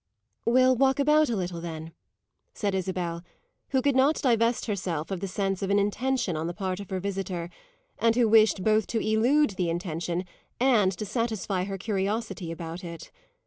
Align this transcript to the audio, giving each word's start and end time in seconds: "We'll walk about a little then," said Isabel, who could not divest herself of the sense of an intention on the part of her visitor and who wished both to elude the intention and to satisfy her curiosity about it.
"We'll 0.45 0.75
walk 0.75 0.97
about 0.97 1.29
a 1.29 1.35
little 1.35 1.61
then," 1.61 1.91
said 2.55 2.73
Isabel, 2.73 3.21
who 3.69 3.83
could 3.83 3.95
not 3.95 4.15
divest 4.15 4.65
herself 4.65 5.11
of 5.11 5.19
the 5.19 5.27
sense 5.27 5.61
of 5.61 5.69
an 5.69 5.77
intention 5.77 6.35
on 6.35 6.47
the 6.47 6.55
part 6.55 6.79
of 6.79 6.89
her 6.89 6.99
visitor 6.99 7.51
and 7.99 8.15
who 8.15 8.27
wished 8.27 8.63
both 8.63 8.87
to 8.87 8.99
elude 8.99 9.51
the 9.51 9.69
intention 9.69 10.25
and 10.59 10.91
to 10.93 11.05
satisfy 11.05 11.65
her 11.65 11.77
curiosity 11.77 12.51
about 12.51 12.83
it. 12.83 13.11